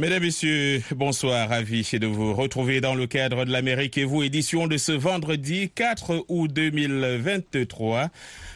[0.00, 4.68] Mesdames, Messieurs, bonsoir, ravi de vous retrouver dans le cadre de l'Amérique et vous, édition
[4.68, 8.08] de ce vendredi 4 août 2023.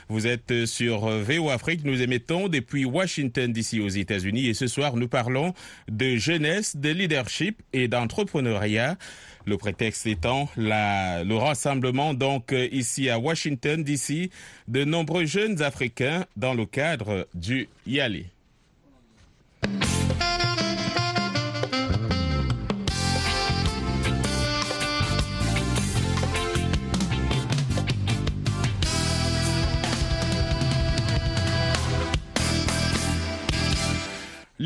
[0.09, 4.95] Vous êtes sur VO Afrique, nous émettons depuis Washington d'ici aux États-Unis et ce soir
[4.95, 5.53] nous parlons
[5.91, 8.97] de jeunesse, de leadership et d'entrepreneuriat.
[9.45, 14.31] Le prétexte étant la, le rassemblement donc ici à Washington d'ici
[14.69, 18.32] de nombreux jeunes Africains dans le cadre du YALI.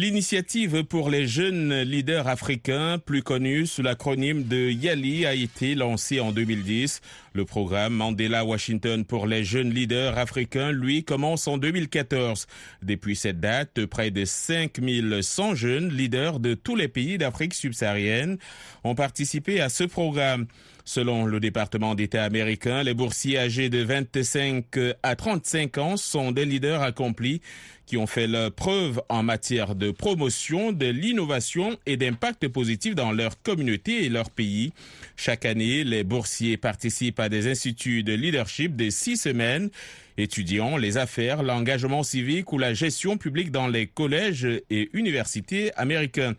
[0.07, 6.21] L'initiative pour les jeunes leaders africains, plus connue sous l'acronyme de YALI, a été lancée
[6.21, 7.01] en 2010.
[7.33, 12.47] Le programme Mandela Washington pour les jeunes leaders africains, lui, commence en 2014.
[12.84, 18.39] Depuis cette date, près de 5100 jeunes leaders de tous les pays d'Afrique subsaharienne
[18.84, 20.47] ont participé à ce programme.
[20.89, 24.65] Selon le département d'État américain, les boursiers âgés de 25
[25.03, 27.41] à 35 ans sont des leaders accomplis
[27.87, 33.11] qui ont fait leur preuve en matière de promotion de l'innovation et d'impact positif dans
[33.11, 34.73] leur communauté et leur pays.
[35.17, 39.71] Chaque année, les boursiers participent à des instituts de leadership de six semaines
[40.19, 46.34] étudiant les affaires, l'engagement civique ou la gestion publique dans les collèges et universités américains.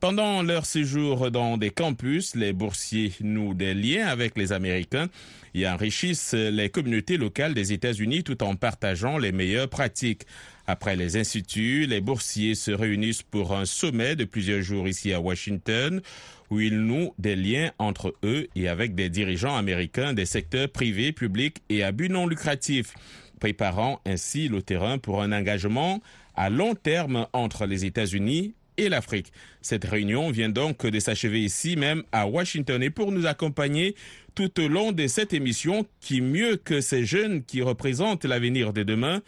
[0.00, 5.08] Pendant leur séjour dans des campus, les boursiers nouent des liens avec les Américains
[5.54, 10.26] et enrichissent les communautés locales des États-Unis tout en partageant les meilleures pratiques.
[10.70, 15.20] Après les instituts, les boursiers se réunissent pour un sommet de plusieurs jours ici à
[15.20, 16.00] Washington
[16.48, 21.10] où ils nouent des liens entre eux et avec des dirigeants américains des secteurs privés,
[21.10, 22.94] publics et à but non lucratif,
[23.40, 26.00] préparant ainsi le terrain pour un engagement
[26.36, 29.32] à long terme entre les États-Unis et l'Afrique.
[29.62, 33.96] Cette réunion vient donc de s'achever ici même à Washington et pour nous accompagner
[34.36, 38.84] tout au long de cette émission, qui mieux que ces jeunes qui représentent l'avenir de
[38.84, 39.20] demain,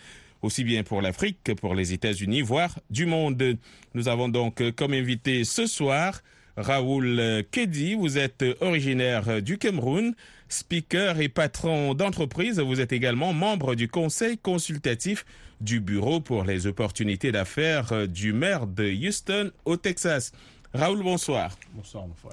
[0.42, 3.56] aussi bien pour l'Afrique que pour les États-Unis, voire du monde.
[3.94, 6.20] Nous avons donc comme invité ce soir
[6.56, 10.14] Raoul Kedi, vous êtes originaire du Cameroun,
[10.48, 12.60] speaker et patron d'entreprise.
[12.60, 15.24] Vous êtes également membre du conseil consultatif
[15.62, 20.32] du Bureau pour les opportunités d'affaires du maire de Houston au Texas.
[20.74, 21.56] Raoul, bonsoir.
[21.74, 22.32] Bonsoir, mon frère.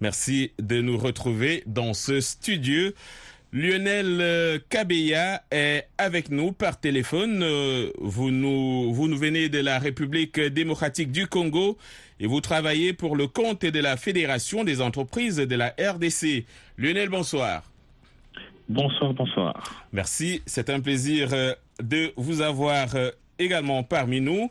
[0.00, 2.90] Merci de nous retrouver dans ce studio.
[3.52, 7.44] Lionel Kabeya est avec nous par téléphone.
[7.98, 11.76] Vous nous, vous nous venez de la République démocratique du Congo
[12.20, 16.44] et vous travaillez pour le compte de la Fédération des entreprises de la RDC.
[16.78, 17.64] Lionel, bonsoir.
[18.68, 19.84] Bonsoir, bonsoir.
[19.92, 21.30] Merci, c'est un plaisir
[21.82, 22.94] de vous avoir
[23.40, 24.48] également parmi nous.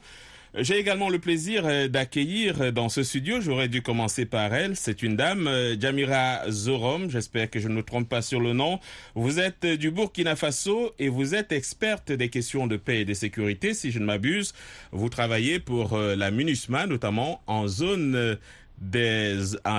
[0.58, 5.16] J'ai également le plaisir d'accueillir dans ce studio, j'aurais dû commencer par elle, c'est une
[5.16, 5.48] dame,
[5.80, 8.80] Jamira Zorom, j'espère que je ne me trompe pas sur le nom.
[9.14, 13.14] Vous êtes du Burkina Faso et vous êtes experte des questions de paix et de
[13.14, 14.56] sécurité, si je ne m'abuse.
[14.92, 18.38] Vous travaillez pour la MINUSMA, notamment en zone
[18.82, 19.38] des,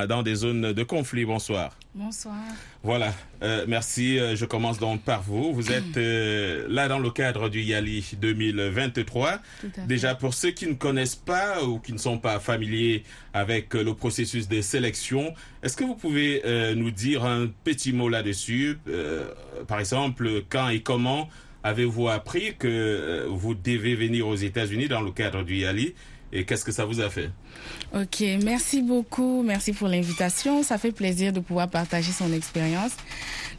[0.08, 1.24] dans des zones de conflit.
[1.24, 1.76] Bonsoir.
[1.94, 2.36] Bonsoir.
[2.82, 3.12] Voilà,
[3.42, 4.18] euh, merci.
[4.34, 5.52] Je commence donc par vous.
[5.52, 9.38] Vous êtes euh, là dans le cadre du YALI 2023.
[9.86, 13.94] Déjà, pour ceux qui ne connaissent pas ou qui ne sont pas familiers avec le
[13.94, 18.78] processus de sélection, est-ce que vous pouvez euh, nous dire un petit mot là-dessus?
[19.66, 21.28] Par exemple, quand et comment
[21.62, 25.94] avez-vous appris que vous devez venir aux États-Unis dans le cadre du YALI?
[26.32, 27.30] Et qu'est-ce que ça vous a fait?
[27.94, 30.62] Ok, merci beaucoup, merci pour l'invitation.
[30.62, 32.92] Ça fait plaisir de pouvoir partager son expérience.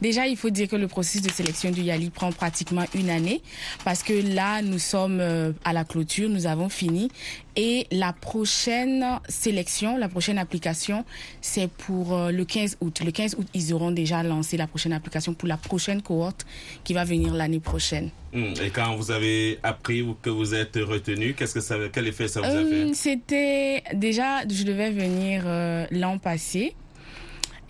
[0.01, 3.41] Déjà, il faut dire que le processus de sélection du YALI prend pratiquement une année
[3.83, 5.21] parce que là, nous sommes
[5.63, 7.09] à la clôture, nous avons fini
[7.56, 11.06] et la prochaine sélection, la prochaine application,
[11.42, 13.01] c'est pour le 15 août.
[13.03, 16.45] Le 15 août, ils auront déjà lancé la prochaine application pour la prochaine cohorte
[16.83, 18.09] qui va venir l'année prochaine.
[18.33, 22.39] Et quand vous avez appris que vous êtes retenu, qu'est-ce que ça, quel effet ça
[22.39, 22.94] vous a fait?
[22.94, 26.74] C'était déjà, je devais venir euh, l'an passé.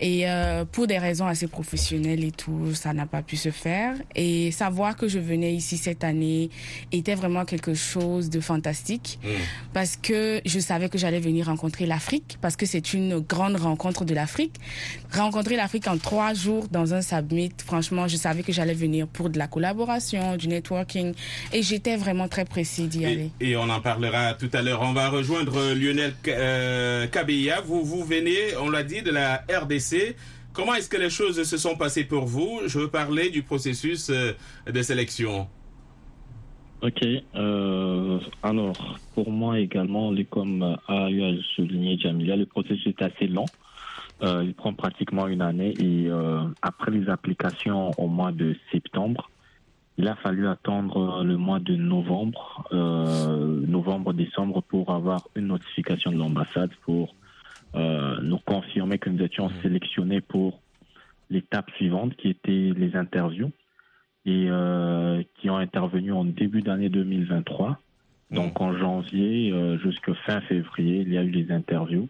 [0.01, 3.93] Et euh, pour des raisons assez professionnelles et tout, ça n'a pas pu se faire.
[4.15, 6.49] Et savoir que je venais ici cette année
[6.91, 9.19] était vraiment quelque chose de fantastique
[9.73, 14.03] parce que je savais que j'allais venir rencontrer l'Afrique parce que c'est une grande rencontre
[14.03, 14.55] de l'Afrique.
[15.13, 19.29] Rencontrer l'Afrique en trois jours dans un summit, franchement, je savais que j'allais venir pour
[19.29, 21.13] de la collaboration, du networking
[21.53, 23.29] et j'étais vraiment très précis d'y aller.
[23.39, 24.81] Et, on en parlera tout à l'heure.
[24.81, 27.61] On va rejoindre Lionel euh, Kabila.
[27.61, 29.90] Vous, vous venez, on l'a dit, de la RDC.
[30.53, 32.61] Comment est-ce que les choses se sont passées pour vous?
[32.67, 34.33] Je veux parler du processus euh,
[34.67, 35.47] de sélection.
[36.81, 37.05] Ok.
[37.35, 43.27] Euh, alors, pour moi également, comme a eu à souligner Jamilia, le processus est assez
[43.27, 43.45] long.
[44.23, 49.29] Euh, il prend pratiquement une année et euh, après les applications au mois de septembre,
[49.97, 56.17] il a fallu attendre le mois de novembre, euh, novembre-décembre pour avoir une notification de
[56.17, 57.20] l'ambassade pour euh,
[57.73, 60.61] nous confirmer que nous étions sélectionnés pour
[61.29, 63.51] l'étape suivante qui était les interviews
[64.25, 67.79] et euh, qui ont intervenu en début d'année 2023.
[68.29, 72.07] Donc en janvier euh, jusqu'à fin février, il y a eu les interviews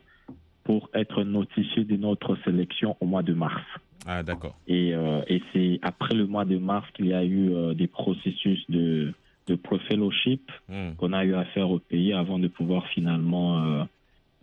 [0.64, 3.64] pour être notifié de notre sélection au mois de mars.
[4.06, 4.56] Ah, d'accord.
[4.68, 7.88] Et, euh, et c'est après le mois de mars qu'il y a eu euh, des
[7.88, 9.14] processus de,
[9.48, 10.94] de pro-fellowship Hmm.
[10.98, 13.86] qu'on a eu à faire au pays avant de pouvoir finalement euh, euh,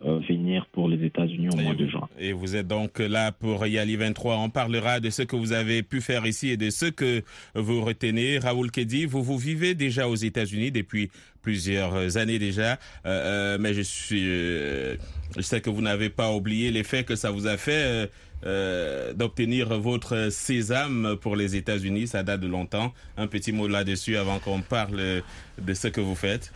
[0.01, 2.07] venir pour les États-Unis au Et mois de juin.
[2.19, 4.37] Et vous êtes donc là pour Yali 23.
[4.37, 7.21] On parlera de ce que vous avez pu faire ici et de ce que
[7.55, 8.37] vous retenez.
[8.39, 11.09] Raoul Kedi, vous vous vivez déjà aux États-Unis depuis
[11.41, 12.73] plusieurs années déjà,
[13.05, 14.95] Euh, euh, mais je suis, euh,
[15.35, 17.71] je sais que vous n'avez pas oublié l'effet que ça vous a fait.
[17.71, 18.07] euh,
[18.45, 22.93] euh, d'obtenir votre sésame pour les États-Unis, ça date de longtemps.
[23.17, 25.23] Un petit mot là-dessus avant qu'on parle
[25.61, 26.51] de ce que vous faites.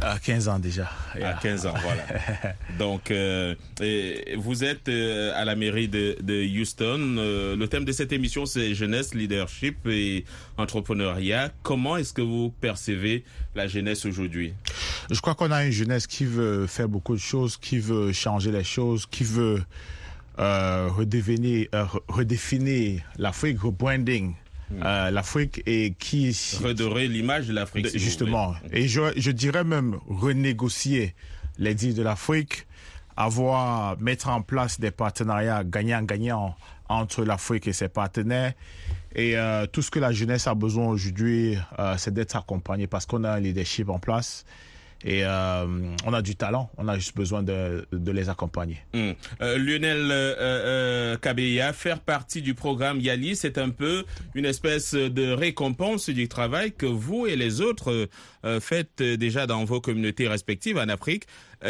[0.00, 0.90] À 15 ans déjà.
[1.22, 2.04] À 15 ans, voilà.
[2.78, 3.54] Donc, euh,
[4.36, 7.16] vous êtes euh, à la mairie de, de Houston.
[7.58, 10.24] Le thème de cette émission, c'est jeunesse, leadership et
[10.58, 11.50] entrepreneuriat.
[11.62, 13.24] Comment est-ce que vous percevez
[13.54, 14.52] la jeunesse aujourd'hui?
[15.10, 18.52] Je crois qu'on a une jeunesse qui veut faire beaucoup de choses, qui veut changer
[18.52, 19.62] les choses, qui veut
[20.38, 24.34] euh, redevenir, euh, re- redéfinir l'Afrique, rebranding
[24.82, 27.88] euh, l'Afrique et qui Redorer l'image de l'Afrique.
[27.88, 28.54] si justement.
[28.72, 31.14] Et je, je dirais même renégocier
[31.58, 32.66] les deals de l'Afrique,
[33.16, 36.54] avoir, mettre en place des partenariats gagnant-gagnant
[36.88, 38.52] entre l'Afrique et ses partenaires.
[39.14, 43.06] Et euh, tout ce que la jeunesse a besoin aujourd'hui, euh, c'est d'être accompagné parce
[43.06, 44.44] qu'on a un leadership en place
[45.04, 45.66] et euh,
[46.04, 46.70] on a du talent.
[46.78, 48.78] On a juste besoin de, les accompagner.
[48.94, 49.14] Hum.
[49.40, 54.04] Euh, Lionel euh, euh, Kabeya, faire partie du programme Yali, c'est un peu
[54.34, 58.08] une espèce de récompense du travail que vous et les autres
[58.60, 61.24] faites déjà dans vos communautés respectives en Afrique.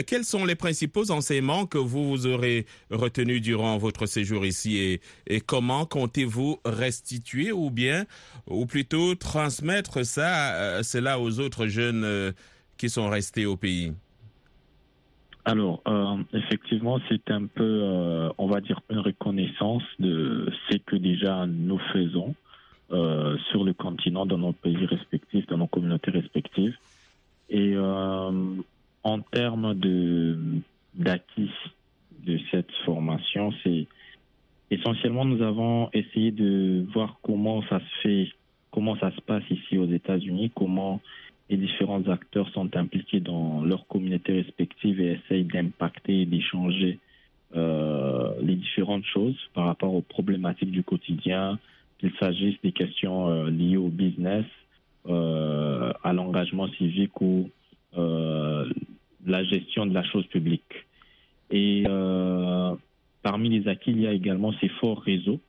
[0.06, 5.40] Quels sont les principaux enseignements que vous aurez retenus durant votre séjour ici et, et
[5.40, 8.04] comment comptez-vous restituer ou bien,
[8.46, 12.34] ou plutôt transmettre ça, cela aux autres jeunes
[12.76, 13.92] qui sont restés au pays?
[15.44, 20.96] Alors, euh, effectivement, c'est un peu, euh, on va dire, une reconnaissance de ce que
[20.96, 22.34] déjà nous faisons
[22.90, 26.76] euh, sur le continent, dans nos pays respectifs, dans nos communautés respectives.
[27.48, 29.74] Et en termes
[30.94, 31.50] d'acquis
[32.24, 33.86] de cette formation, c'est
[34.72, 38.28] essentiellement nous avons essayé de voir comment ça se fait,
[38.72, 41.00] comment ça se passe ici aux États-Unis, comment
[41.48, 46.98] les différents acteurs sont impliqués dans leurs communautés respectives et essayent d'impacter et d'échanger
[47.54, 51.58] euh, les différentes choses par rapport aux problématiques du quotidien,
[51.98, 54.44] qu'il s'agisse des questions euh, liées au business,
[55.08, 57.48] euh, à l'engagement civique ou
[57.96, 58.68] euh,
[59.24, 60.86] la gestion de la chose publique.
[61.52, 62.74] Et euh,
[63.22, 65.40] parmi les acquis, il y a également ces forts réseaux,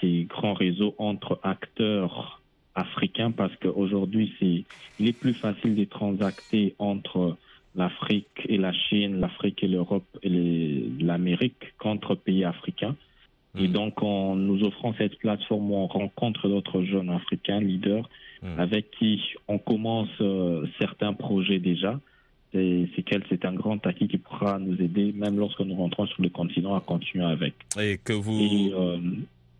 [0.00, 2.42] ces grands réseaux entre acteurs
[2.74, 4.64] africains, parce qu'aujourd'hui, c'est,
[4.98, 7.36] il est plus facile de transacter entre
[7.76, 12.96] l'Afrique et la Chine, l'Afrique et l'Europe et les- l'Amérique qu'entre pays africains.
[13.56, 13.72] Et Mhm.
[13.72, 18.08] donc, en nous offrant cette plateforme où on rencontre d'autres jeunes africains leaders
[18.42, 18.58] Mhm.
[18.58, 22.00] avec qui on commence euh, certains projets déjà,
[22.52, 26.06] c'est c'est quel- c'est un grand acquis qui pourra nous aider, même lorsque nous rentrons
[26.06, 27.54] sur le continent, à continuer avec.
[27.80, 28.38] Et que vous...
[28.40, 28.98] Et, euh,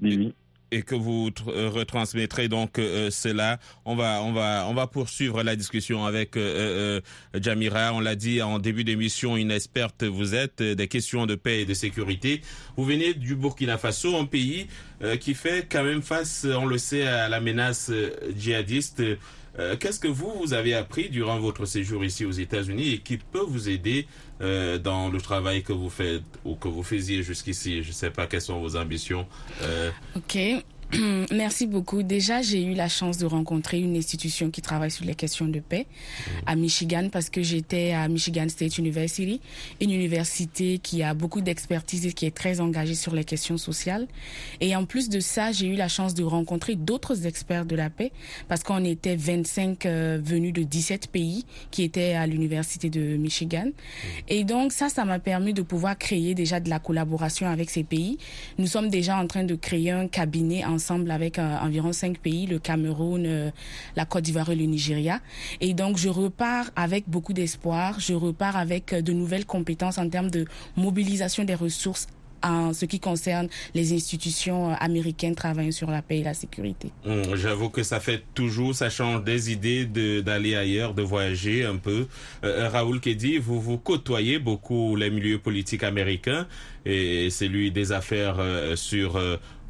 [0.03, 0.33] oui.
[0.75, 3.61] Et que vous euh, retransmettrez donc euh, cela.
[3.85, 7.01] On va, on va, on va poursuivre la discussion avec euh,
[7.35, 7.93] euh, Jamira.
[7.95, 11.61] On l'a dit en début d'émission, une experte vous êtes euh, des questions de paix
[11.61, 12.41] et de sécurité.
[12.77, 14.67] Vous venez du Burkina Faso, un pays
[15.03, 19.03] euh, qui fait quand même face, on le sait, à la menace euh, djihadiste.
[19.59, 23.19] Euh, Qu'est-ce que vous, vous avez appris durant votre séjour ici aux États-Unis et qui
[23.19, 24.07] peut vous aider
[24.41, 27.83] euh, dans le travail que vous faites ou que vous faisiez jusqu'ici?
[27.83, 29.27] Je ne sais pas quelles sont vos ambitions.
[29.63, 30.37] Euh, Ok.
[31.33, 32.03] Merci beaucoup.
[32.03, 35.61] Déjà, j'ai eu la chance de rencontrer une institution qui travaille sur les questions de
[35.61, 35.87] paix
[36.47, 39.41] à Michigan parce que j'étais à Michigan State University,
[39.81, 44.07] une université qui a beaucoup d'expertise et qui est très engagée sur les questions sociales.
[44.61, 47.91] Et en plus de ça, j'ai eu la chance de rencontrer d'autres experts de la
[47.91, 48.13] paix
[48.49, 53.69] parce qu'on était 25 euh, venus de 17 pays qui étaient à l'université de Michigan.
[54.29, 57.85] Et donc ça, ça m'a permis de pouvoir créer déjà de la collaboration avec ces
[57.85, 58.19] pays.
[58.59, 62.47] Nous sommes déjà en train de créer un cabinet ensemble avec euh, environ cinq pays,
[62.47, 63.51] le Cameroun, euh,
[63.97, 65.21] la Côte d'Ivoire et le Nigeria.
[65.61, 70.09] Et donc je repars avec beaucoup d'espoir, je repars avec euh, de nouvelles compétences en
[70.09, 70.45] termes de
[70.77, 72.07] mobilisation des ressources
[72.43, 76.91] en ce qui concerne les institutions américaines travaillant sur la paix et la sécurité.
[77.07, 79.87] hum, J'avoue que ça fait toujours, ça change des idées
[80.23, 82.07] d'aller ailleurs, de voyager un peu.
[82.43, 86.47] Raoul Kedi, vous vous côtoyez beaucoup les milieux politiques américains
[86.85, 88.37] et celui des affaires
[88.75, 89.19] sur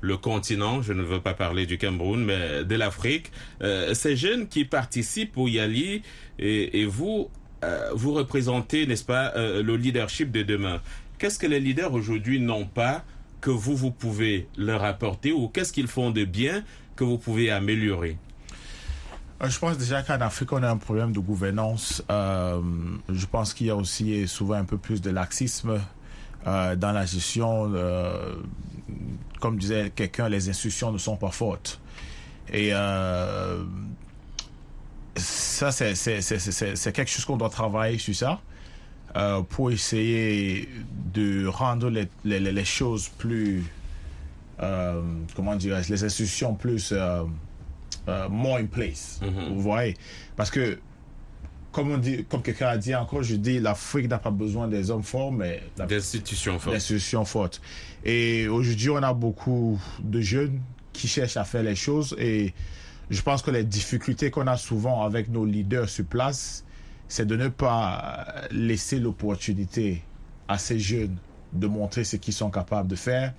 [0.05, 3.33] le continent, je ne veux pas parler du Cameroun, mais de l'Afrique.
[3.63, 6.03] Euh, ces jeunes qui participent au Yali
[6.39, 7.31] et, vous,
[7.65, 10.81] euh, vous représentez, n'est-ce pas, euh, le leadership de demain.
[11.19, 13.03] Qu'est-ce que les leaders aujourd'hui n'ont pas
[13.41, 16.65] que vous, vous pouvez leur apporter ou qu'est-ce qu'ils font de bien
[16.97, 18.19] que vous pouvez améliorer?
[19.43, 22.03] Je pense déjà qu'en Afrique, on a un problème de gouvernance.
[22.09, 25.81] Je pense qu'il y a aussi souvent un peu plus de laxisme
[26.47, 27.71] dans la gestion.
[29.45, 31.79] Comme disait quelqu'un, les institutions ne sont pas fortes.
[32.51, 33.63] Et euh,
[35.17, 38.41] ça, c'est- quelque chose qu'on doit travailler sur ça
[39.17, 40.67] euh, pour essayer
[41.13, 43.63] de rendre les, les, les- les choses plus,
[44.63, 45.03] euh,
[45.37, 46.95] comment dirais-je, les institutions plus
[48.31, 49.21] more in place.
[49.51, 49.95] Vous voyez?
[50.37, 50.79] Parce que,
[51.75, 54.91] comme, on dit, comme quelqu'un a dit encore, je dis, l'Afrique n'a pas besoin des
[54.93, 56.75] hommes forts, mais D'institutions fortes.
[56.75, 57.61] d'institutions fortes.
[58.05, 60.61] Et aujourd'hui, on a beaucoup de jeunes
[60.93, 62.55] qui cherchent à faire les choses et
[63.11, 66.65] je pense que les difficultés qu'on a souvent avec nos leaders sur place,
[67.09, 70.05] c'est de ne pas laisser l'opportunité
[70.47, 71.17] à ces jeunes
[71.53, 73.35] de montrer ce qu'ils sont capables de faire.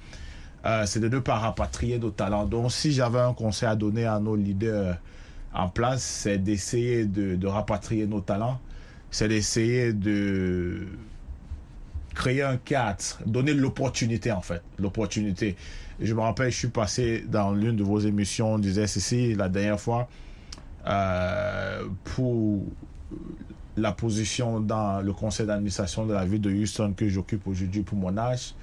[0.66, 2.46] Euh, c'est de ne pas rapatrier nos talents.
[2.46, 4.98] Donc, si j'avais un conseil à donner à nos leaders
[5.56, 8.60] en place, c'est d'essayer de, de rapatrier nos talents.
[9.12, 10.88] C'est d'essayer de
[12.14, 15.56] créer un cadre, donner l'opportunité en fait, l'opportunité.
[16.02, 19.48] Je me rappelle, je suis passé dans l'une de vos émissions, on disait ceci la
[19.50, 20.10] dernière fois,
[20.88, 22.64] euh, pour
[23.78, 27.98] la position dans le conseil d'administration de la ville de Houston que j'occupe aujourd'hui pour
[27.98, 28.54] mon âge.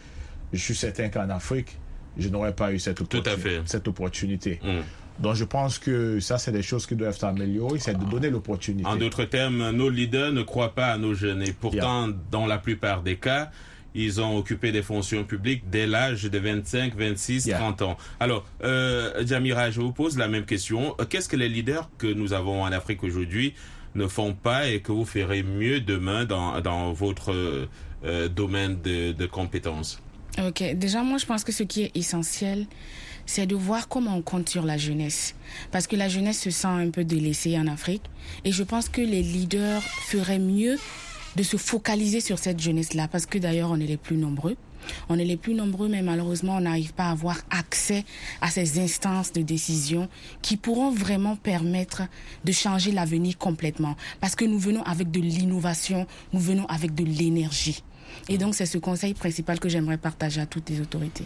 [0.53, 1.79] Je suis certain qu'en Afrique,
[2.19, 3.61] je n'aurais pas eu cette, à opportuni- fait.
[3.67, 4.61] cette opportunité.
[4.63, 4.81] Mm.
[5.23, 8.87] Donc je pense que ça, c'est des choses qui doivent s'améliorer, c'est de donner l'opportunité.
[8.89, 12.59] En d'autres termes, nos leaders ne croient pas à nos jeunes et pourtant, dans la
[12.59, 13.51] plupart des cas,
[13.95, 17.59] ils ont occupé des fonctions publiques dès l'âge de 25, 26, Yeah.
[17.59, 17.97] 30 ans.
[18.21, 20.97] Alors, euh, Jamira, je vous pose la même question.
[21.11, 23.55] Qu'est-ce que les leaders que nous avons en Afrique aujourd'hui
[23.95, 27.67] ne font pas et que vous ferez mieux demain dans, dans votre euh,
[28.05, 30.01] euh, domaine de, de compétences?
[30.39, 32.65] Ok, déjà moi je pense que ce qui est essentiel,
[33.33, 35.35] c'est de voir comment on compte sur la jeunesse.
[35.71, 38.03] Parce que la jeunesse se sent un peu délaissée en Afrique.
[38.45, 40.77] Et je pense que les leaders feraient mieux
[41.37, 43.09] de se focaliser sur cette jeunesse-là.
[43.09, 44.57] Parce que d'ailleurs on est les plus nombreux.
[45.09, 48.05] On est les plus nombreux, mais malheureusement, on n'arrive pas à avoir accès
[48.43, 50.09] à ces instances de décision
[50.43, 52.03] qui pourront vraiment permettre
[52.45, 53.97] de changer l'avenir complètement.
[54.21, 57.83] Parce que nous venons avec de l'innovation, nous venons avec de l'énergie.
[58.29, 61.25] Et donc, c'est ce conseil principal que j'aimerais partager à toutes les autorités.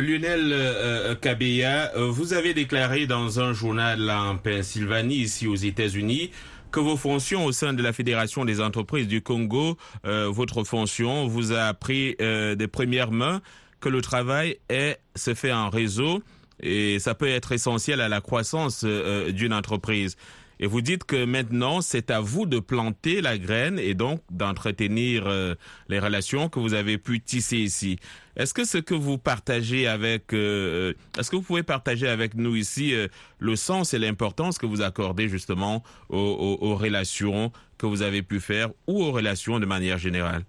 [0.00, 6.30] Lionel euh, euh, euh, vous avez déclaré dans un journal en Pennsylvanie, ici aux États-Unis,
[6.70, 11.26] que vos fonctions au sein de la Fédération des entreprises du Congo, euh, votre fonction
[11.26, 13.40] vous a appris euh, des premières mains
[13.80, 16.22] que le travail est, se fait en réseau
[16.60, 20.16] et ça peut être essentiel à la croissance euh, d'une entreprise.
[20.58, 25.24] Et vous dites que maintenant, c'est à vous de planter la graine et donc d'entretenir
[25.26, 25.54] euh,
[25.88, 27.98] les relations que vous avez pu tisser ici.
[28.36, 32.56] Est-ce que ce que vous partagez avec, euh, est-ce que vous pouvez partager avec nous
[32.56, 33.08] ici euh,
[33.38, 38.70] le sens et l'importance que vous accordez justement aux, relations que vous avez pu faire
[38.86, 40.44] ou aux relations de manière générale?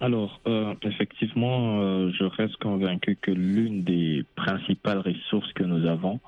[0.00, 6.20] Alors, euh, effectivement, euh, je reste convaincu que l'une des principales ressources que nous avons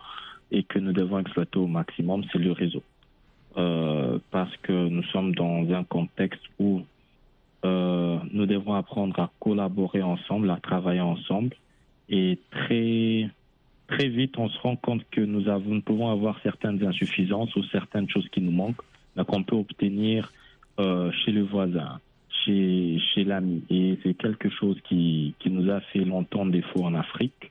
[0.50, 2.82] et que nous devons exploiter au maximum, c'est le réseau.
[3.56, 6.82] Euh, parce que nous sommes dans un contexte où
[7.64, 11.56] euh, nous devons apprendre à collaborer ensemble, à travailler ensemble.
[12.08, 13.28] Et très
[13.88, 17.64] très vite, on se rend compte que nous, avons, nous pouvons avoir certaines insuffisances ou
[17.64, 18.82] certaines choses qui nous manquent,
[19.16, 20.32] mais qu'on peut obtenir
[20.78, 21.98] euh, chez le voisin,
[22.44, 23.64] chez, chez l'ami.
[23.70, 27.47] Et c'est quelque chose qui, qui nous a fait longtemps défaut en Afrique.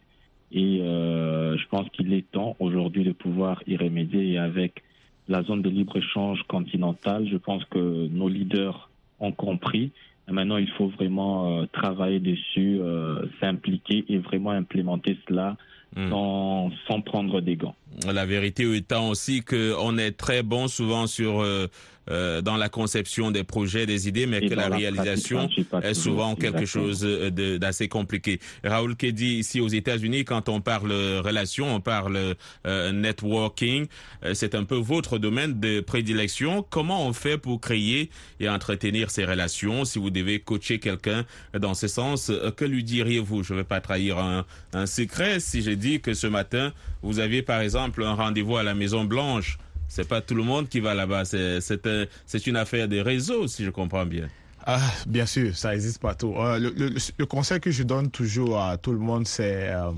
[0.51, 4.31] Et euh, je pense qu'il est temps aujourd'hui de pouvoir y remédier.
[4.31, 4.83] Et avec
[5.27, 8.89] la zone de libre-échange continentale, je pense que nos leaders
[9.19, 9.91] ont compris.
[10.29, 15.57] Et maintenant, il faut vraiment euh, travailler dessus, euh, s'impliquer et vraiment implémenter cela
[15.95, 16.09] Hmm.
[16.09, 17.75] sans, sans prendre des gants.
[18.05, 21.67] La vérité étant aussi qu'on est très bon souvent sur euh,
[22.09, 25.81] euh, dans la conception des projets, des idées, mais Et que la la réalisation pas
[25.81, 28.39] est souvent quelque chose euh, d'assez compliqué.
[28.63, 32.35] Raoul Kedi, ici aux États-Unis, quand on parle relation, on parle
[32.65, 33.87] euh, networking,
[34.23, 36.65] euh, c'est un peu votre domaine de prédilection.
[36.69, 38.09] Comment on fait pour créer
[38.39, 39.85] et entretenir ces relations?
[39.85, 41.25] Si vous devez coacher quelqu'un
[41.57, 43.43] dans ce sens, euh, que lui diriez-vous?
[43.43, 47.19] Je ne vais pas trahir un, un secret si je dis que ce matin, vous
[47.19, 49.57] aviez par exemple un rendez-vous à la Maison Blanche.
[49.87, 51.25] C'est pas tout le monde qui va là-bas.
[51.25, 54.27] C'est c'est un- c'est une affaire de réseau, si je comprends bien.
[54.65, 56.33] Ah, bien sûr, ça existe partout.
[56.37, 59.91] Euh, le, le- le conseil que je donne toujours à tout le monde, c'est, euh,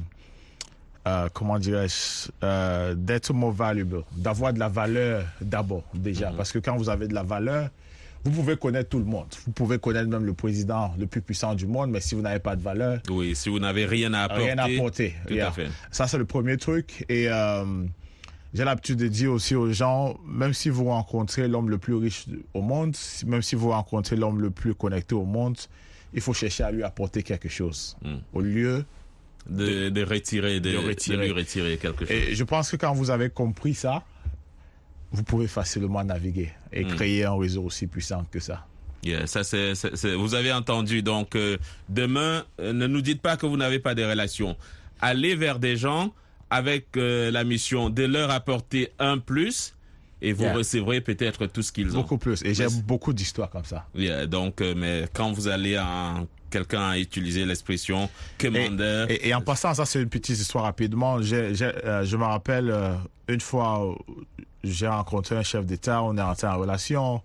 [1.07, 6.31] euh, comment dirais-je, euh, d'être more valuable, d'avoir de la valeur d'abord, déjà.
[6.37, 7.69] Parce que quand vous avez de la valeur,
[8.25, 9.27] vous pouvez connaître tout le monde.
[9.45, 12.39] Vous pouvez connaître même le président le plus puissant du monde, mais si vous n'avez
[12.39, 14.43] pas de valeur, Oui, si vous n'avez rien à apporter.
[14.43, 15.15] rien à apporter.
[15.25, 15.47] Tout Yeah.
[15.47, 15.67] à fait.
[15.89, 17.05] Ça, c'est le premier truc.
[17.09, 17.27] Et
[18.53, 22.25] j'ai l'habitude de dire aussi aux gens, même si vous rencontrez l'homme le plus riche
[22.53, 25.57] au monde, même si vous rencontrez l'homme le plus connecté au monde,
[26.13, 27.95] il faut chercher à lui apporter quelque chose.
[28.01, 28.15] Mm.
[28.33, 28.85] Au lieu.
[29.49, 31.25] De, de retirer, de, De de retirer.
[31.27, 32.11] lui retirer quelque chose.
[32.15, 34.03] Et je pense que quand vous avez compris ça,
[35.11, 36.87] vous pouvez facilement naviguer et Mm.
[36.95, 38.65] créer un réseau aussi puissant que ça.
[39.03, 39.73] Yeah, ça c'est-
[40.15, 41.01] vous avez entendu.
[41.01, 44.57] Donc euh, demain, euh, ne nous dites pas que vous n'avez pas de relations.
[44.99, 46.13] Allez vers des gens
[46.49, 49.75] avec euh, la mission de leur apporter un plus
[50.21, 50.53] et vous Yeah.
[50.55, 52.01] recevrez peut-être tout ce qu'ils ont.
[52.01, 52.41] Beaucoup plus.
[52.43, 53.85] Et j'ai Mais- beaucoup d'histoires comme ça.
[53.95, 59.09] Yeah, donc, euh, mais quand vous allez en quelqu'un a utilisé l'expression commandeur.
[59.11, 61.17] Et, et en passant, ça c'est une petite histoire rapidement.
[61.19, 61.53] Euh,
[62.03, 62.95] je me rappelle euh,
[63.27, 63.95] une fois,
[64.63, 67.21] j'ai rencontré un chef d'État, on est entré en relation.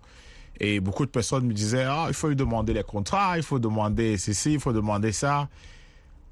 [0.59, 3.59] Et beaucoup de personnes me disaient, ah, il faut lui demander les contrats, il faut
[3.59, 5.49] demander ceci, il faut demander ça.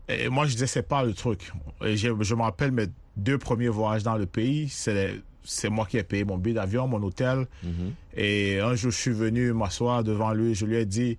[0.10, 1.52] Et moi, je disais, c'est pas le truc.
[1.84, 5.86] Et je, je me rappelle mes deux premiers voyages dans le pays, c'est c'est moi
[5.86, 7.48] qui ai payé mon billet d'avion, mon hôtel.
[8.16, 11.18] Et un jour, je suis venu m'asseoir devant lui, je lui ai dit,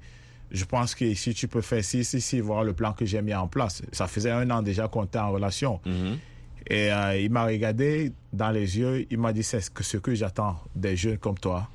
[0.51, 3.21] je pense que si tu peux faire ci, ci, ci, voir le plan que j'ai
[3.23, 3.83] mis en place.
[3.93, 5.81] Ça faisait un an déjà qu'on était en relation.
[5.85, 6.19] Mhm.
[6.69, 9.99] Et euh, il m'a regardé dans les yeux, il m'a dit, c'est ce que, ce
[9.99, 11.69] que j'attends des jeunes comme toi.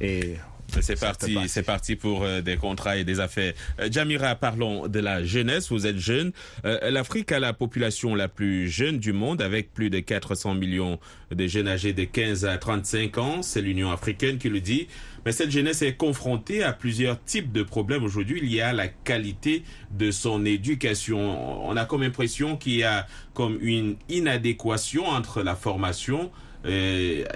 [0.00, 0.34] Et
[0.80, 3.54] C'est parti, c'est parti pour euh, des contrats et des affaires.
[3.80, 5.70] Euh, Jamira, parlons de la jeunesse.
[5.70, 6.32] Vous êtes jeune.
[6.64, 10.98] Euh, L'Afrique a la population la plus jeune du monde, avec plus de 400 millions
[11.30, 13.42] de jeunes âgés de 15 à 35 ans.
[13.42, 14.88] C'est l'Union africaine qui le dit.
[15.24, 18.38] Mais cette jeunesse est confrontée à plusieurs types de problèmes aujourd'hui.
[18.42, 21.66] Il y a la qualité de son éducation.
[21.68, 26.30] On a comme impression qu'il y a comme une inadéquation entre la formation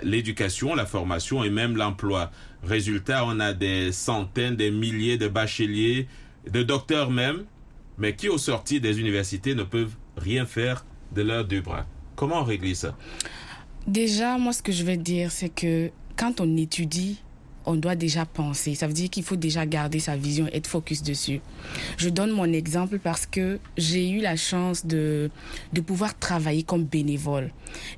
[0.02, 2.30] l'éducation, la formation et même l'emploi.
[2.62, 6.08] Résultat, on a des centaines, des milliers de bacheliers,
[6.50, 7.44] de docteurs même,
[7.98, 11.86] mais qui au sortir des universités ne peuvent rien faire de leurs deux bras.
[12.16, 12.96] Comment régler ça?
[13.86, 17.22] Déjà, moi, ce que je vais dire, c'est que quand on étudie,
[17.66, 18.74] on doit déjà penser.
[18.74, 21.40] Ça veut dire qu'il faut déjà garder sa vision, être focus dessus.
[21.96, 25.30] Je donne mon exemple parce que j'ai eu la chance de,
[25.72, 27.52] de pouvoir travailler comme bénévole.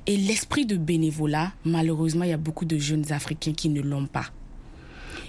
[0.07, 4.07] Et l'esprit de bénévolat, malheureusement, il y a beaucoup de jeunes Africains qui ne l'ont
[4.07, 4.25] pas.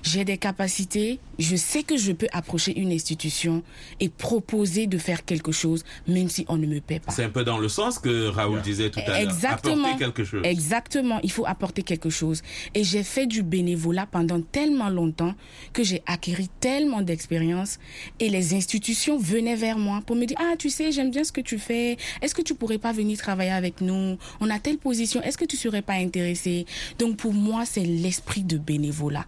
[0.04, 3.62] J'ai des capacités, je sais que je peux approcher une institution
[4.00, 7.10] et proposer de faire quelque chose, même si on ne me paie pas.
[7.10, 9.16] C'est un peu dans le sens que Raoul disait tout à l'heure.
[9.16, 9.86] Exactement.
[9.86, 10.42] Apporter quelque chose.
[10.44, 11.20] Exactement.
[11.22, 12.42] Il faut apporter quelque chose.
[12.74, 15.34] Et j'ai fait du bénévolat pendant tellement longtemps
[15.72, 17.78] que j'ai acquis tellement d'expérience
[18.20, 21.32] et les institutions venaient vers moi pour me dire, ah, tu sais, j'aime bien ce
[21.32, 21.96] que tu fais.
[22.20, 24.18] Est-ce que tu pourrais pas venir travailler avec nous?
[24.40, 25.22] On a telle position.
[25.22, 26.66] Est-ce que tu serais pas intéressé?
[26.98, 29.24] Donc, pour moi, c'est l'esprit de bénévolat.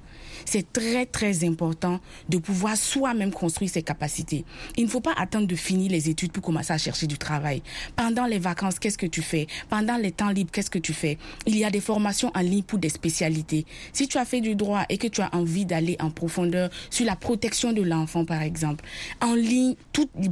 [0.46, 4.44] C'est très, très important de pouvoir soi-même construire ses capacités.
[4.76, 7.62] Il ne faut pas attendre de finir les études pour commencer à chercher du travail.
[7.96, 9.48] Pendant les vacances, qu'est-ce que tu fais?
[9.68, 11.18] Pendant les temps libres, qu'est-ce que tu fais?
[11.46, 13.66] Il y a des formations en ligne pour des spécialités.
[13.92, 17.04] Si tu as fait du droit et que tu as envie d'aller en profondeur sur
[17.04, 18.84] la protection de l'enfant, par exemple,
[19.20, 19.74] en ligne,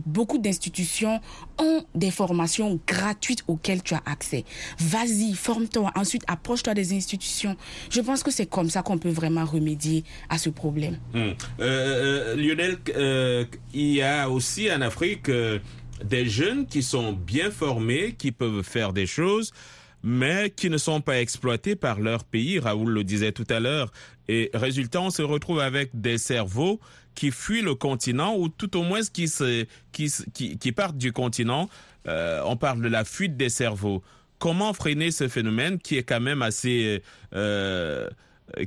[0.06, 1.20] beaucoup d'institutions
[1.58, 4.44] ont des formations gratuites auxquelles tu as accès.
[4.78, 5.90] Vas-y, forme-toi.
[5.96, 7.56] Ensuite, approche-toi des institutions.
[7.90, 10.98] Je pense que c'est comme ça qu'on peut vraiment remédier à ce problème.
[11.14, 11.34] Hum.
[11.60, 15.30] Euh, euh, Lionel, euh, il y a aussi en Afrique
[16.04, 19.52] des jeunes qui sont bien formés, qui peuvent faire des choses,
[20.02, 22.58] mais qui ne sont pas exploités par leur pays.
[22.58, 23.90] Raoul le disait tout à l'heure.
[24.28, 26.80] Et résultat, on se retrouve avec des cerveaux
[27.14, 30.10] qui fuient le continent ou tout au moins qui, se, qui,
[30.58, 31.68] qui, partent du continent.
[32.06, 34.02] On parle de la fuite des cerveaux.
[34.38, 37.02] Comment freiner ce phénomène qui est quand même assez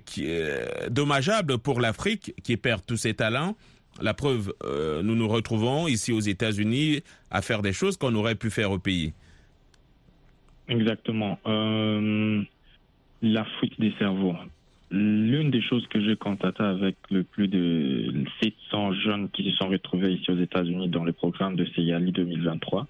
[0.06, 3.56] qui est dommageable pour l'Afrique qui perd tous ses talents
[4.02, 8.36] La preuve, euh, nous nous retrouvons ici aux États-Unis à faire des choses qu'on aurait
[8.36, 9.14] pu faire au pays.
[10.68, 11.40] Exactement.
[11.48, 12.44] Euh,
[13.22, 14.36] la fuite des cerveaux.
[14.90, 19.68] L'une des choses que j'ai constatées avec le plus de 700 jeunes qui se sont
[19.68, 22.88] retrouvés ici aux États-Unis dans le programme de CIALI 2023,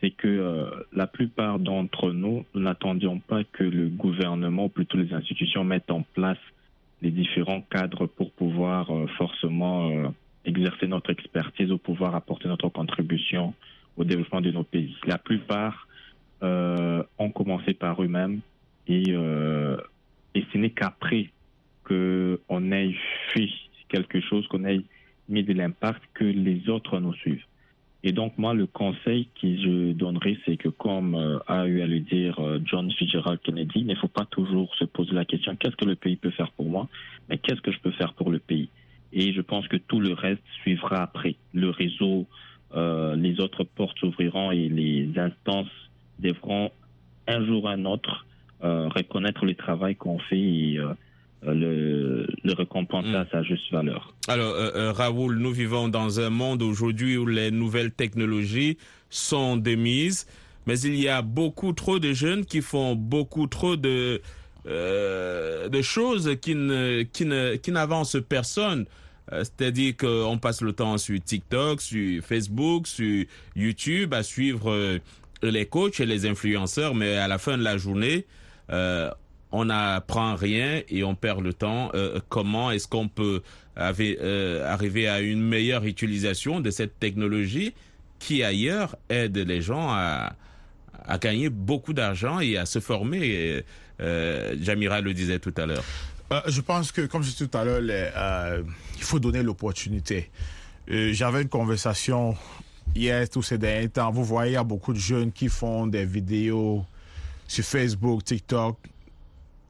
[0.00, 4.98] c'est que euh, la plupart d'entre nous, nous n'attendions pas que le gouvernement, ou plutôt
[4.98, 6.38] les institutions, mettent en place
[7.02, 10.08] les différents cadres pour pouvoir euh, forcément euh,
[10.44, 13.54] exercer notre expertise ou pouvoir apporter notre contribution
[13.96, 14.96] au développement de nos pays.
[15.06, 15.86] La plupart
[16.42, 18.40] euh, ont commencé par eux-mêmes
[18.86, 19.76] et, euh,
[20.34, 21.30] et ce n'est qu'après
[21.84, 22.94] qu'on ait
[23.32, 23.48] fait
[23.88, 24.80] quelque chose, qu'on ait
[25.28, 27.44] mis de l'impact, que les autres nous suivent.
[28.02, 31.86] Et donc, moi, le conseil que je donnerais, c'est que, comme euh, a eu à
[31.86, 35.54] le dire euh, John Fitzgerald Kennedy, il ne faut pas toujours se poser la question
[35.56, 36.88] qu'est-ce que le pays peut faire pour moi,
[37.28, 38.70] mais qu'est-ce que je peux faire pour le pays?
[39.12, 41.34] Et je pense que tout le reste suivra après.
[41.52, 42.26] Le réseau,
[42.74, 45.68] euh, les autres portes s'ouvriront et les instances
[46.20, 46.70] devront
[47.26, 48.26] un jour ou un autre
[48.62, 50.94] euh, reconnaître le travail qu'on fait et euh,
[51.42, 53.14] le, le récompenser Mm.
[53.14, 54.14] à sa juste valeur.
[54.28, 58.76] Alors, euh, euh, Raoul, nous vivons dans un monde aujourd'hui où les nouvelles technologies
[59.08, 60.26] sont de mise,
[60.66, 64.20] mais il y a beaucoup trop de jeunes qui font beaucoup trop de,
[64.66, 68.86] euh, de choses qui ne, qui ne, qui n'avancent personne.
[69.32, 73.24] Euh, C'est-à-dire qu'on passe le temps sur TikTok, sur Facebook, sur
[73.56, 74.98] YouTube à suivre euh,
[75.42, 78.26] les coachs et les influenceurs, mais à la fin de la journée,
[78.70, 79.10] euh,
[79.52, 81.90] on n'apprend rien et on perd le temps.
[81.94, 83.42] Euh, comment est-ce qu'on peut
[83.78, 87.74] euh, arriver à une meilleure utilisation de cette technologie
[88.18, 90.32] qui ailleurs aide les gens à,
[91.20, 93.64] gagner beaucoup d'argent et à se former Et,
[94.00, 95.84] euh, Jamira le disait tout à l'heure.
[96.32, 98.62] Euh, je pense que, comme je disais tout à l'heure, euh,
[98.96, 100.30] il faut donner l'opportunité.
[100.90, 102.36] Euh, J'avais une conversation
[102.94, 104.12] hier, tous ces derniers temps.
[104.12, 106.84] Vous voyez, il y a beaucoup de jeunes qui font des vidéos
[107.48, 108.78] sur Facebook, TikTok,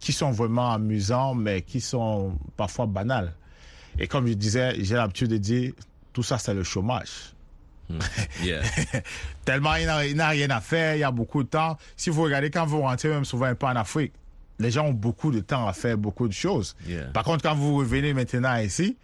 [0.01, 3.35] qui sont vraiment amusants, mais qui sont parfois banales.
[3.99, 5.73] Et comme je disais, j'ai l'habitude de dire,
[6.13, 7.35] tout ça, c'est le chômage.
[8.43, 8.63] Yeah.
[9.45, 11.77] Tellement il n'a il n'a rien à faire, il y a beaucoup de temps.
[11.97, 14.13] Si vous regardez quand vous rentrez même souvent un peu en Afrique,
[14.61, 16.77] les gens ont beaucoup de temps à faire beaucoup de choses.
[16.87, 17.07] Yeah.
[17.07, 18.97] Par contre, quand vous revenez maintenant ici,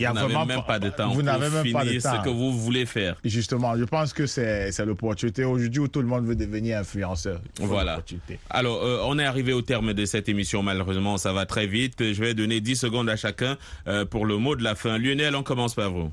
[0.00, 1.84] il y a Vous n'avez vraiment même pas de temps Vous pour n'avez même pas
[1.84, 2.16] de finir temps.
[2.16, 3.16] ce que vous voulez faire.
[3.24, 7.40] Justement, je pense que c'est c'est l'opportunité aujourd'hui où tout le monde veut devenir influenceur.
[7.60, 8.00] Voilà.
[8.48, 10.62] Alors, euh, on est arrivé au terme de cette émission.
[10.62, 12.12] Malheureusement, ça va très vite.
[12.12, 14.98] Je vais donner 10 secondes à chacun euh, pour le mot de la fin.
[14.98, 16.10] Lionel, on commence par vous.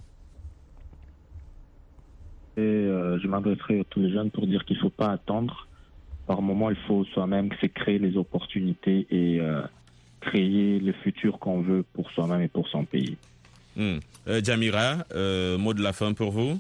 [2.58, 5.67] Et euh, je m'adresserai à tous les jeunes pour dire qu'il ne faut pas attendre.
[6.26, 9.62] Par moment, il faut soi-même créer les opportunités et euh,
[10.21, 13.15] créer le futur qu'on veut pour soi-même et pour son pays.
[13.78, 14.00] Hmm.
[14.28, 16.60] Euh, Jamira, euh, mot de la fin pour vous.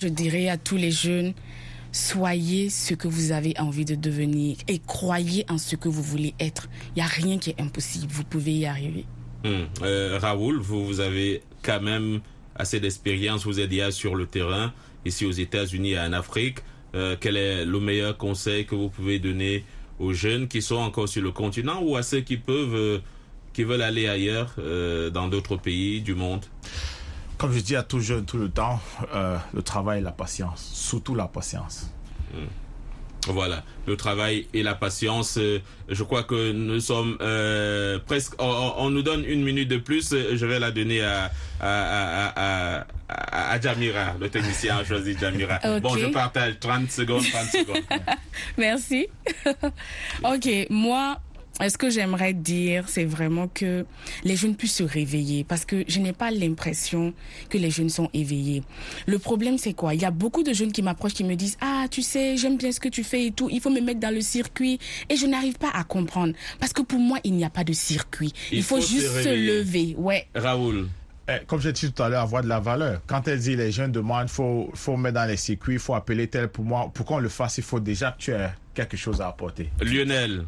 [0.00, 1.32] Je dirais à tous les jeunes,
[1.92, 6.34] soyez ce que vous avez envie de devenir et croyez en ce que vous voulez
[6.38, 6.68] être.
[6.88, 9.06] Il n'y a rien qui est impossible, vous pouvez y arriver.
[9.44, 9.64] Hmm.
[9.82, 12.20] Euh, Raoul, vous, vous avez quand même
[12.54, 14.74] assez d'expérience, vous êtes déjà sur le terrain,
[15.06, 16.58] ici aux États-Unis et en Afrique.
[17.20, 19.64] Quel est le meilleur conseil que vous pouvez donner
[19.98, 23.00] aux jeunes qui sont encore sur le continent ou à ceux qui peuvent,
[23.52, 26.44] qui veulent aller ailleurs, euh, dans d'autres pays du monde
[27.38, 28.80] Comme je dis à tout jeune tout le temps,
[29.14, 31.90] euh, le travail et la patience, surtout la patience.
[33.28, 35.36] Voilà, le travail et la patience.
[35.38, 38.32] euh, Je crois que nous sommes euh, presque.
[38.40, 40.10] On, nous donne une minute de plus.
[40.10, 42.32] Je vais la donner à à, à,
[42.80, 44.14] à, à, à Jamira.
[44.20, 45.60] Le technicien a choisi Jamira.
[45.80, 47.84] Bon, je partage 30 secondes, 30 secondes.
[48.58, 49.06] Merci.
[50.24, 51.20] ok, moi,
[51.60, 53.84] ce que j'aimerais dire, c'est vraiment que
[54.24, 55.44] les jeunes puissent se réveiller?
[55.44, 57.12] Parce que je n'ai pas l'impression
[57.48, 58.62] que les jeunes sont éveillés.
[59.06, 59.94] Le problème, c'est quoi?
[59.94, 62.56] Il y a beaucoup de jeunes qui m'approchent, qui me disent Ah, tu sais, j'aime
[62.56, 64.78] bien ce que tu fais et tout, il faut me mettre dans le circuit.
[65.08, 67.72] Et je n'arrive pas à comprendre parce que pour moi, il n'y a pas de
[67.72, 68.32] circuit.
[68.50, 69.94] Il, Il faut, juste se, lever.
[69.98, 70.26] Ouais.
[70.34, 70.88] Raoul,
[71.28, 73.00] Eh, comme j'ai dit tout à l'heure, avoir de la valeur.
[73.06, 76.26] Quand elle dit les jeunes demandent, faut, faut mettre dans les circuits, il faut appeler
[76.26, 76.90] tel pour moi.
[76.92, 79.70] Pour qu'on le fasse, il faut déjà que tu aies quelque chose à apporter.
[79.80, 80.44] Lionel,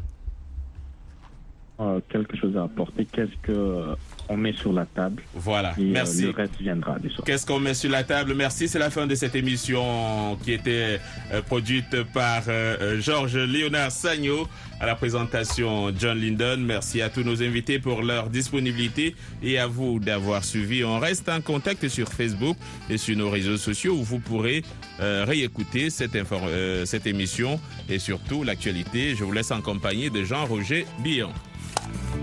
[1.79, 3.05] Euh, quelque chose à apporter.
[3.05, 3.95] Qu'est-ce que
[4.29, 5.21] on met sur la table.
[5.33, 6.23] Voilà, Et, euh, merci.
[6.23, 6.97] le reste viendra.
[7.25, 8.33] Qu'est-ce qu'on met sur la table?
[8.33, 10.99] Merci, c'est la fin de cette émission qui était
[11.31, 14.47] euh, produite par euh, euh, Georges Léonard Sagno.
[14.79, 16.61] À la présentation, John Linden.
[16.65, 20.83] Merci à tous nos invités pour leur disponibilité et à vous d'avoir suivi.
[20.83, 22.57] On reste en contact sur Facebook
[22.89, 24.63] et sur nos réseaux sociaux où vous pourrez
[24.99, 27.59] euh, réécouter cette, euh, cette émission
[27.89, 29.15] et surtout l'actualité.
[29.15, 31.31] Je vous laisse en compagnie de Jean-Roger Billon.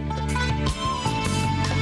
[0.09, 0.52] バイバイ!